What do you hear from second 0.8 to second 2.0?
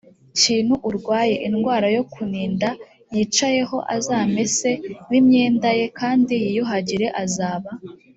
urwaye indwara